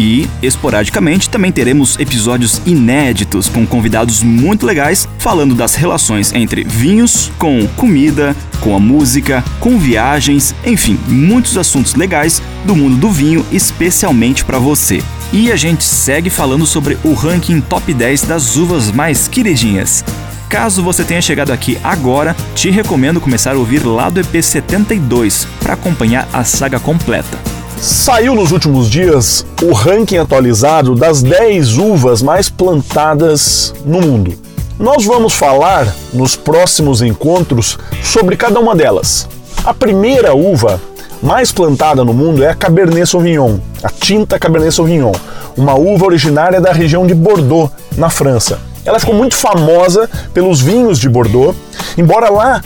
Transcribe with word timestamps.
E, 0.00 0.26
esporadicamente, 0.42 1.28
também 1.28 1.52
teremos 1.52 1.98
episódios 1.98 2.62
inéditos 2.64 3.50
com 3.50 3.66
convidados 3.66 4.22
muito 4.22 4.64
legais 4.64 5.06
falando 5.18 5.54
das 5.54 5.74
relações 5.74 6.32
entre 6.32 6.64
vinhos, 6.64 7.30
com 7.36 7.66
comida, 7.76 8.34
com 8.62 8.74
a 8.74 8.80
música, 8.80 9.44
com 9.60 9.78
viagens, 9.78 10.54
enfim, 10.64 10.98
muitos 11.06 11.58
assuntos 11.58 11.94
legais 11.96 12.40
do 12.64 12.74
mundo 12.74 12.96
do 12.96 13.10
vinho, 13.10 13.44
especialmente 13.52 14.42
para 14.42 14.58
você. 14.58 15.02
E 15.34 15.52
a 15.52 15.56
gente 15.56 15.84
segue 15.84 16.30
falando 16.30 16.64
sobre 16.64 16.96
o 17.04 17.12
ranking 17.12 17.60
top 17.60 17.92
10 17.92 18.22
das 18.22 18.56
uvas 18.56 18.90
mais 18.90 19.28
queridinhas. 19.28 20.02
Caso 20.48 20.82
você 20.82 21.04
tenha 21.04 21.20
chegado 21.20 21.52
aqui 21.52 21.76
agora, 21.84 22.34
te 22.54 22.70
recomendo 22.70 23.20
começar 23.20 23.54
a 23.54 23.58
ouvir 23.58 23.84
lá 23.84 24.08
do 24.08 24.18
EP 24.18 24.42
72 24.42 25.46
para 25.60 25.74
acompanhar 25.74 26.26
a 26.32 26.42
saga 26.42 26.80
completa. 26.80 27.59
Saiu 27.80 28.34
nos 28.34 28.52
últimos 28.52 28.90
dias 28.90 29.46
o 29.62 29.72
ranking 29.72 30.18
atualizado 30.18 30.94
das 30.94 31.22
10 31.22 31.78
uvas 31.78 32.20
mais 32.20 32.50
plantadas 32.50 33.74
no 33.86 34.02
mundo. 34.02 34.34
Nós 34.78 35.06
vamos 35.06 35.32
falar 35.32 35.86
nos 36.12 36.36
próximos 36.36 37.00
encontros 37.00 37.78
sobre 38.02 38.36
cada 38.36 38.60
uma 38.60 38.76
delas. 38.76 39.26
A 39.64 39.72
primeira 39.72 40.34
uva 40.34 40.78
mais 41.22 41.52
plantada 41.52 42.04
no 42.04 42.12
mundo 42.12 42.44
é 42.44 42.48
a 42.48 42.54
Cabernet 42.54 43.06
Sauvignon, 43.06 43.56
a 43.82 43.88
tinta 43.88 44.38
Cabernet 44.38 44.74
Sauvignon, 44.74 45.12
uma 45.56 45.74
uva 45.74 46.04
originária 46.04 46.60
da 46.60 46.72
região 46.72 47.06
de 47.06 47.14
Bordeaux, 47.14 47.70
na 47.96 48.10
França. 48.10 48.58
Ela 48.84 48.98
ficou 48.98 49.14
muito 49.14 49.36
famosa 49.36 50.08
pelos 50.34 50.60
vinhos 50.60 50.98
de 50.98 51.08
Bordeaux, 51.08 51.56
embora 51.96 52.30
lá, 52.30 52.62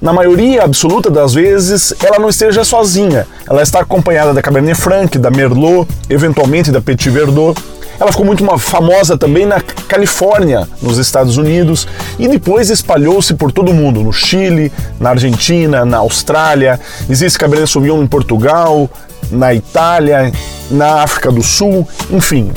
na 0.00 0.12
maioria 0.12 0.62
absoluta 0.62 1.10
das 1.10 1.34
vezes, 1.34 1.92
ela 2.02 2.18
não 2.18 2.28
esteja 2.28 2.62
sozinha. 2.62 3.26
Ela 3.48 3.62
está 3.62 3.80
acompanhada 3.80 4.32
da 4.32 4.40
Cabernet 4.40 4.80
Franc, 4.80 5.18
da 5.18 5.30
Merlot, 5.30 5.88
eventualmente 6.08 6.70
da 6.70 6.80
Petit 6.80 7.10
Verdot. 7.10 7.60
Ela 7.98 8.12
ficou 8.12 8.24
muito 8.24 8.46
famosa 8.58 9.18
também 9.18 9.44
na 9.44 9.60
Califórnia, 9.60 10.68
nos 10.80 10.98
Estados 10.98 11.36
Unidos, 11.36 11.88
e 12.16 12.28
depois 12.28 12.70
espalhou-se 12.70 13.34
por 13.34 13.50
todo 13.50 13.72
o 13.72 13.74
mundo, 13.74 14.00
no 14.00 14.12
Chile, 14.12 14.72
na 15.00 15.10
Argentina, 15.10 15.84
na 15.84 15.98
Austrália. 15.98 16.78
Existe 17.10 17.36
Cabernet 17.36 17.68
Sauvignon 17.68 18.00
em 18.00 18.06
Portugal, 18.06 18.88
na 19.32 19.52
Itália, 19.52 20.32
na 20.70 21.02
África 21.02 21.32
do 21.32 21.42
Sul, 21.42 21.88
enfim 22.08 22.52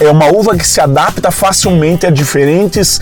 é 0.00 0.10
uma 0.10 0.26
uva 0.26 0.56
que 0.56 0.66
se 0.66 0.80
adapta 0.80 1.30
facilmente 1.30 2.06
a 2.06 2.10
diferentes 2.10 3.00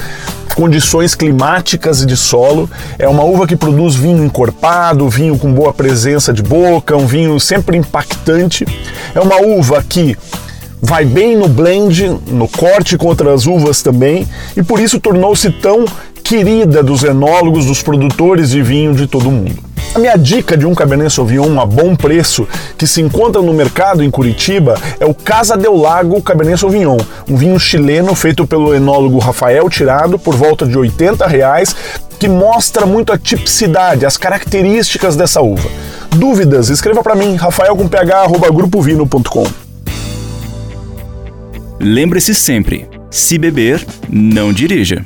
condições 0.63 1.17
climáticas 1.17 2.03
e 2.03 2.07
de 2.07 2.17
solo. 2.17 2.71
É 2.97 3.09
uma 3.09 3.25
uva 3.25 3.49
que 3.49 3.57
produz 3.57 3.97
vinho 3.97 4.25
encorpado, 4.25 5.09
vinho 5.09 5.37
com 5.37 5.53
boa 5.53 5.75
presença 5.75 6.33
de 6.33 6.41
boca, 6.41 6.97
um 6.97 7.05
vinho 7.05 7.41
sempre 7.41 7.77
impactante. 7.77 8.65
É 9.13 9.19
uma 9.19 9.41
uva 9.41 9.83
que 9.83 10.17
vai 10.81 11.05
bem 11.05 11.37
no 11.37 11.49
blend, 11.49 12.17
no 12.29 12.47
corte 12.47 12.97
com 12.97 13.09
outras 13.09 13.45
uvas 13.45 13.83
também, 13.83 14.29
e 14.57 14.63
por 14.63 14.79
isso 14.79 15.01
tornou-se 15.01 15.51
tão 15.51 15.85
querida 16.23 16.81
dos 16.81 17.03
enólogos, 17.03 17.67
dos 17.67 17.83
produtores 17.83 18.51
de 18.51 18.63
vinho 18.63 18.95
de 18.95 19.09
todo 19.09 19.33
mundo. 19.33 19.72
A 19.95 19.99
minha 19.99 20.17
dica 20.17 20.57
de 20.57 20.65
um 20.65 20.75
Cabernet 20.75 21.13
Sauvignon 21.13 21.61
a 21.61 21.67
bom 21.67 21.95
preço 21.95 22.49
que 22.79 22.87
se 22.87 23.03
encontra 23.03 23.43
no 23.43 23.53
mercado 23.53 24.03
em 24.03 24.11
Curitiba 24.11 24.81
é 24.99 25.05
o 25.05 25.13
Casa 25.13 25.55
del 25.55 25.77
Lago 25.77 26.23
Cabernet 26.23 26.59
Sauvignon, 26.59 26.97
um 27.29 27.37
vinho 27.37 27.61
chileno 27.61 28.15
feito 28.15 28.47
pelo 28.47 28.75
enólogo 28.75 29.19
Rafael 29.19 29.69
Tirado 29.69 30.19
por 30.19 30.35
volta 30.35 30.67
de 30.67 30.79
80 30.79 31.27
reais, 31.27 31.77
que 32.19 32.27
mostra 32.27 32.87
muito 32.87 33.13
a 33.13 33.19
tipicidade, 33.19 34.07
as 34.07 34.17
características 34.17 35.15
dessa 35.15 35.43
uva. 35.43 35.69
Dúvidas? 36.17 36.71
Escreva 36.71 37.03
para 37.03 37.15
mim, 37.15 37.37
rafael.ph@grupovino.com. 37.37 39.45
Lembre-se 41.79 42.35
sempre, 42.35 42.89
se 43.11 43.37
beber, 43.37 43.87
não 44.09 44.55
dirija. 44.55 44.97